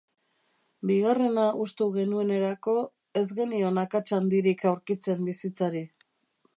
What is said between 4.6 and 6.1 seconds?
aurkitzen bizitzari.